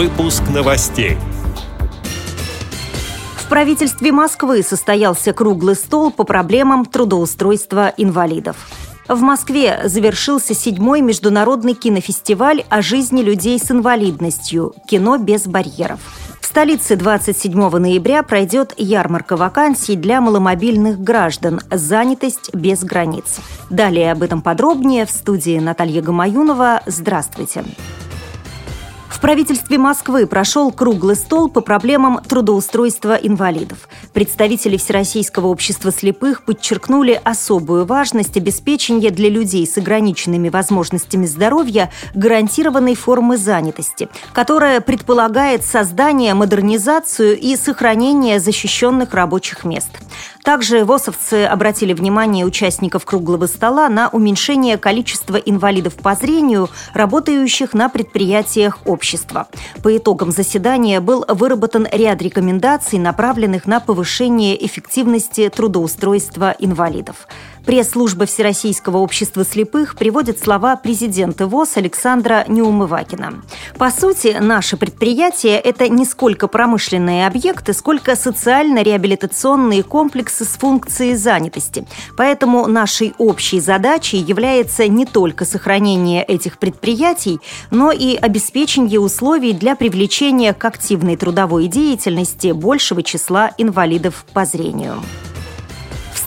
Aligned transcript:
Выпуск 0.00 0.44
новостей. 0.48 1.18
В 3.36 3.48
правительстве 3.50 4.12
Москвы 4.12 4.62
состоялся 4.62 5.34
круглый 5.34 5.74
стол 5.74 6.10
по 6.10 6.24
проблемам 6.24 6.86
трудоустройства 6.86 7.92
инвалидов. 7.98 8.56
В 9.08 9.20
Москве 9.20 9.82
завершился 9.84 10.54
седьмой 10.54 11.02
международный 11.02 11.74
кинофестиваль 11.74 12.64
о 12.70 12.80
жизни 12.80 13.20
людей 13.20 13.58
с 13.58 13.70
инвалидностью 13.70 14.72
«Кино 14.88 15.18
без 15.18 15.46
барьеров». 15.46 16.00
В 16.40 16.46
столице 16.46 16.96
27 16.96 17.68
ноября 17.76 18.22
пройдет 18.22 18.72
ярмарка 18.78 19.36
вакансий 19.36 19.96
для 19.96 20.22
маломобильных 20.22 20.98
граждан 20.98 21.60
«Занятость 21.70 22.54
без 22.54 22.84
границ». 22.84 23.38
Далее 23.68 24.12
об 24.12 24.22
этом 24.22 24.40
подробнее 24.40 25.04
в 25.04 25.10
студии 25.10 25.58
Наталья 25.58 26.00
Гамаюнова. 26.00 26.84
Здравствуйте. 26.86 27.60
Здравствуйте. 27.60 27.99
В 29.20 29.22
правительстве 29.22 29.76
Москвы 29.76 30.26
прошел 30.26 30.72
круглый 30.72 31.14
стол 31.14 31.50
по 31.50 31.60
проблемам 31.60 32.22
трудоустройства 32.26 33.16
инвалидов. 33.16 33.86
Представители 34.14 34.78
Всероссийского 34.78 35.48
общества 35.48 35.92
слепых 35.92 36.42
подчеркнули 36.46 37.20
особую 37.22 37.84
важность 37.84 38.38
обеспечения 38.38 39.10
для 39.10 39.28
людей 39.28 39.66
с 39.66 39.76
ограниченными 39.76 40.48
возможностями 40.48 41.26
здоровья 41.26 41.90
гарантированной 42.14 42.94
формы 42.94 43.36
занятости, 43.36 44.08
которая 44.32 44.80
предполагает 44.80 45.66
создание, 45.66 46.32
модернизацию 46.32 47.38
и 47.38 47.56
сохранение 47.56 48.40
защищенных 48.40 49.12
рабочих 49.12 49.64
мест. 49.64 49.90
Также 50.42 50.84
ВОСовцы 50.84 51.44
обратили 51.44 51.92
внимание 51.92 52.44
участников 52.44 53.04
круглого 53.04 53.46
стола 53.46 53.88
на 53.88 54.08
уменьшение 54.08 54.78
количества 54.78 55.36
инвалидов 55.36 55.94
по 55.94 56.14
зрению, 56.14 56.68
работающих 56.94 57.74
на 57.74 57.88
предприятиях 57.88 58.78
общества. 58.86 59.48
По 59.82 59.96
итогам 59.96 60.32
заседания 60.32 61.00
был 61.00 61.24
выработан 61.28 61.86
ряд 61.90 62.22
рекомендаций, 62.22 62.98
направленных 62.98 63.66
на 63.66 63.80
повышение 63.80 64.64
эффективности 64.64 65.48
трудоустройства 65.48 66.54
инвалидов. 66.58 67.26
Пресс-служба 67.64 68.26
Всероссийского 68.26 68.98
общества 68.98 69.44
слепых 69.44 69.96
приводит 69.96 70.38
слова 70.38 70.76
президента 70.76 71.46
ВОЗ 71.46 71.76
Александра 71.76 72.44
Неумывакина. 72.48 73.42
По 73.78 73.90
сути, 73.90 74.36
наше 74.40 74.76
предприятие– 74.76 75.58
это 75.60 75.88
не 75.88 76.04
сколько 76.04 76.48
промышленные 76.48 77.26
объекты, 77.26 77.72
сколько 77.72 78.16
социально-реабилитационные 78.16 79.82
комплексы 79.82 80.44
с 80.44 80.58
функцией 80.58 81.14
занятости. 81.14 81.86
Поэтому 82.16 82.66
нашей 82.66 83.14
общей 83.18 83.60
задачей 83.60 84.18
является 84.18 84.88
не 84.88 85.04
только 85.04 85.44
сохранение 85.44 86.24
этих 86.24 86.58
предприятий, 86.58 87.40
но 87.70 87.92
и 87.92 88.16
обеспечение 88.16 89.00
условий 89.00 89.52
для 89.52 89.76
привлечения 89.76 90.54
к 90.54 90.64
активной 90.64 91.16
трудовой 91.16 91.66
деятельности 91.68 92.52
большего 92.52 93.02
числа 93.02 93.52
инвалидов 93.58 94.24
по 94.32 94.44
зрению 94.44 95.02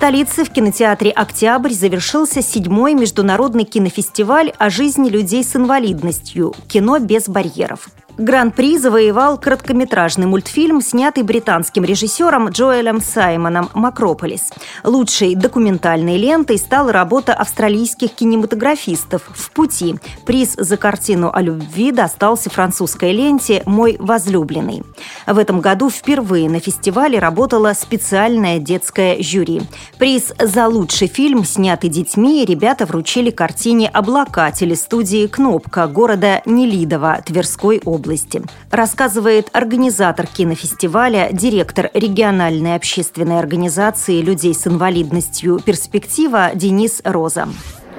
столице 0.00 0.44
в 0.44 0.50
кинотеатре 0.50 1.10
«Октябрь» 1.10 1.74
завершился 1.74 2.40
седьмой 2.40 2.94
международный 2.94 3.64
кинофестиваль 3.64 4.50
о 4.56 4.70
жизни 4.70 5.10
людей 5.10 5.44
с 5.44 5.54
инвалидностью 5.54 6.54
«Кино 6.68 6.98
без 7.00 7.28
барьеров». 7.28 7.90
Гран-при 8.18 8.76
завоевал 8.76 9.38
короткометражный 9.38 10.26
мультфильм, 10.26 10.82
снятый 10.82 11.22
британским 11.22 11.84
режиссером 11.84 12.48
Джоэлем 12.50 13.00
Саймоном 13.00 13.70
«Макрополис». 13.72 14.52
Лучшей 14.84 15.34
документальной 15.34 16.18
лентой 16.18 16.58
стала 16.58 16.92
работа 16.92 17.32
австралийских 17.32 18.10
кинематографистов 18.12 19.22
«В 19.34 19.50
пути». 19.52 19.96
Приз 20.26 20.54
за 20.56 20.76
картину 20.76 21.30
о 21.32 21.40
любви 21.40 21.92
достался 21.92 22.50
французской 22.50 23.12
ленте 23.12 23.62
«Мой 23.64 23.96
возлюбленный». 23.98 24.82
В 25.26 25.38
этом 25.38 25.60
году 25.60 25.88
впервые 25.88 26.50
на 26.50 26.60
фестивале 26.60 27.18
работала 27.18 27.72
специальная 27.72 28.58
детская 28.58 29.22
жюри. 29.22 29.62
Приз 29.98 30.34
за 30.38 30.66
лучший 30.66 31.08
фильм, 31.08 31.44
снятый 31.44 31.88
детьми, 31.88 32.44
ребята 32.44 32.84
вручили 32.84 33.30
картине 33.30 33.88
«Облака» 33.88 34.50
телестудии 34.50 35.26
«Кнопка» 35.26 35.86
города 35.86 36.42
Нелидово 36.44 37.22
Тверской 37.24 37.80
области 37.84 38.09
области, 38.10 38.42
рассказывает 38.70 39.48
организатор 39.52 40.26
кинофестиваля, 40.26 41.28
директор 41.32 41.90
региональной 41.94 42.74
общественной 42.74 43.38
организации 43.38 44.20
людей 44.20 44.52
с 44.54 44.66
инвалидностью 44.66 45.60
«Перспектива» 45.60 46.50
Денис 46.54 47.00
Роза. 47.04 47.48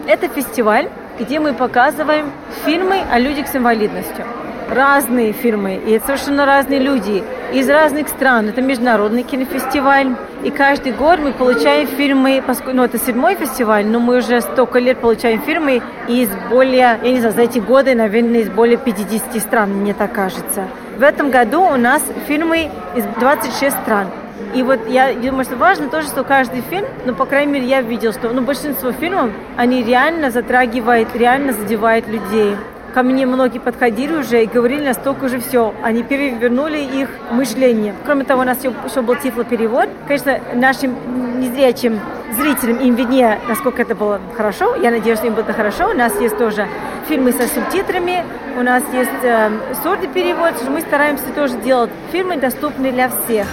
Это 0.08 0.28
фестиваль, 0.28 0.90
где 1.20 1.40
мы 1.40 1.54
показываем 1.54 2.32
фильмы 2.66 3.02
о 3.10 3.20
людях 3.20 3.48
с 3.48 3.56
инвалидностью 3.56 4.26
разные 4.72 5.34
фильмы, 5.34 5.76
и 5.76 5.92
это 5.92 6.06
совершенно 6.08 6.46
разные 6.46 6.80
люди 6.80 7.24
из 7.54 7.70
разных 7.70 8.08
стран. 8.08 8.50
Это 8.50 8.62
международный 8.62 9.24
кинофестиваль. 9.24 10.16
И 10.44 10.50
каждый 10.50 10.94
год 10.94 11.20
мы 11.20 11.34
получаем 11.34 11.88
фильмы, 11.88 12.42
поскольку, 12.46 12.78
ну, 12.78 12.84
это 12.84 12.98
седьмой 12.98 13.36
фестиваль, 13.36 13.86
но 13.86 14.00
мы 14.00 14.18
уже 14.18 14.42
столько 14.42 14.80
лет 14.80 14.98
получаем 15.00 15.42
фильмы 15.42 15.82
из 16.08 16.30
более, 16.50 17.00
я 17.04 17.12
не 17.12 17.20
знаю, 17.20 17.36
за 17.36 17.42
эти 17.42 17.60
годы, 17.60 17.94
наверное, 17.94 18.40
из 18.40 18.50
более 18.50 18.78
50 18.78 19.40
стран, 19.42 19.72
мне 19.72 19.94
так 19.94 20.14
кажется. 20.14 20.68
В 20.98 21.04
этом 21.04 21.30
году 21.30 21.62
у 21.62 21.78
нас 21.78 22.02
фильмы 22.28 22.72
из 22.96 23.04
26 23.20 23.76
стран. 23.82 24.08
И 24.56 24.64
вот 24.64 24.80
я 24.90 25.14
думаю, 25.14 25.44
что 25.44 25.56
важно 25.56 25.90
тоже, 25.90 26.08
что 26.08 26.24
каждый 26.24 26.62
фильм, 26.62 26.86
ну, 27.06 27.14
по 27.14 27.26
крайней 27.26 27.54
мере, 27.54 27.68
я 27.68 27.82
видел, 27.82 28.12
что 28.12 28.30
ну, 28.30 28.42
большинство 28.42 28.92
фильмов, 28.92 29.30
они 29.58 29.84
реально 29.84 30.32
затрагивают, 30.32 31.16
реально 31.16 31.54
задевают 31.54 32.08
людей 32.08 32.56
ко 32.94 33.04
мне 33.04 33.26
многие 33.26 33.60
подходили 33.60 34.14
уже 34.14 34.44
и 34.44 34.46
говорили 34.46 34.86
настолько 34.86 35.26
уже 35.26 35.40
все. 35.40 35.74
Они 35.84 36.04
перевернули 36.04 36.80
их 36.80 37.10
мышление. 37.32 37.96
Кроме 38.06 38.24
того, 38.24 38.42
у 38.42 38.46
нас 38.46 38.64
еще 38.64 39.02
был 39.02 39.16
тифлоперевод. 39.16 39.90
Конечно, 40.08 40.40
нашим 40.54 40.96
незрячим 41.40 42.00
зрителям 42.38 42.78
им 42.78 42.96
виднее, 42.96 43.40
насколько 43.48 43.82
это 43.82 43.96
было 43.96 44.22
хорошо. 44.36 44.76
Я 44.76 44.92
надеюсь, 44.92 45.18
что 45.18 45.28
им 45.28 45.34
было 45.34 45.52
хорошо. 45.54 45.90
У 45.90 45.94
нас 45.94 46.20
есть 46.20 46.38
тоже 46.38 46.68
фильмы 47.08 47.32
со 47.32 47.48
субтитрами, 47.48 48.24
у 48.58 48.62
нас 48.62 48.84
есть 48.94 49.10
э, 49.24 49.50
сурдый 49.84 50.08
перевод. 50.08 50.54
Мы 50.70 50.82
стараемся 50.82 51.26
тоже 51.36 51.58
делать 51.58 51.90
фильмы 52.12 52.38
доступные 52.38 52.92
для 52.92 53.10
всех. 53.10 53.48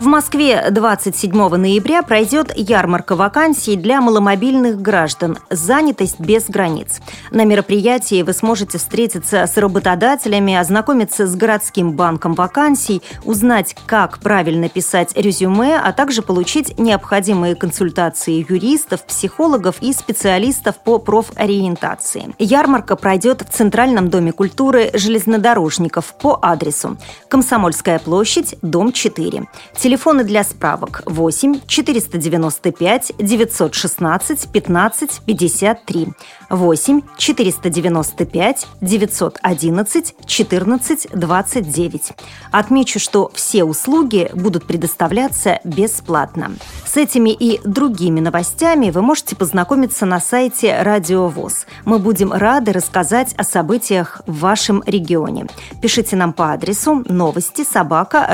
В 0.00 0.06
Москве 0.06 0.70
27 0.72 1.32
ноября 1.32 2.02
пройдет 2.02 2.52
ярмарка 2.56 3.14
вакансий 3.14 3.76
для 3.76 4.00
маломобильных 4.00 4.82
граждан 4.82 5.38
«Занятость 5.50 6.18
без 6.18 6.46
границ». 6.46 7.00
На 7.30 7.44
мероприятии 7.44 8.22
вы 8.22 8.32
сможете 8.32 8.78
встретиться 8.78 9.46
с 9.46 9.56
работодателями, 9.56 10.56
ознакомиться 10.56 11.28
с 11.28 11.36
городским 11.36 11.92
банком 11.92 12.34
вакансий, 12.34 13.02
узнать, 13.24 13.76
как 13.86 14.18
правильно 14.18 14.68
писать 14.68 15.12
резюме, 15.16 15.78
а 15.78 15.92
также 15.92 16.22
получить 16.22 16.76
необходимые 16.76 17.54
консультации 17.54 18.44
юристов, 18.48 19.04
психологов 19.04 19.76
и 19.80 19.92
специалистов 19.92 20.74
по 20.82 20.98
профориентации. 20.98 22.34
Ярмарка 22.40 22.96
пройдет 22.96 23.42
в 23.42 23.56
Центральном 23.56 24.10
доме 24.10 24.32
культуры 24.32 24.90
железнодорожников 24.92 26.14
по 26.20 26.36
адресу 26.42 26.98
Комсомольская 27.28 28.00
площадь, 28.00 28.56
дом 28.60 28.90
4. 28.92 29.44
Телефоны 29.84 30.24
для 30.24 30.44
справок 30.44 31.02
8 31.04 31.60
495 31.66 33.12
916 33.18 34.48
15 34.50 35.20
53 35.26 36.08
8 36.48 37.02
495 37.18 38.66
911 38.80 40.14
14 40.24 41.08
29. 41.12 42.12
Отмечу, 42.50 42.98
что 42.98 43.30
все 43.34 43.64
услуги 43.64 44.30
будут 44.32 44.66
предоставляться 44.66 45.60
бесплатно. 45.64 46.52
С 46.86 46.96
этими 46.96 47.28
и 47.28 47.60
другими 47.62 48.20
новостями 48.20 48.88
вы 48.88 49.02
можете 49.02 49.36
познакомиться 49.36 50.06
на 50.06 50.18
сайте 50.18 50.80
Радио 50.80 51.28
ВОЗ. 51.28 51.66
Мы 51.84 51.98
будем 51.98 52.32
рады 52.32 52.72
рассказать 52.72 53.34
о 53.34 53.44
событиях 53.44 54.22
в 54.26 54.38
вашем 54.38 54.82
регионе. 54.86 55.46
Пишите 55.82 56.16
нам 56.16 56.32
по 56.32 56.52
адресу 56.52 57.04
новости 57.06 57.66
собака 57.70 58.26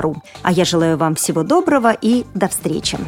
ру. 0.00 0.15
А 0.42 0.52
я 0.52 0.64
желаю 0.64 0.96
вам 0.96 1.14
всего 1.14 1.42
доброго 1.42 1.92
и 1.92 2.24
до 2.34 2.48
встречи. 2.48 2.98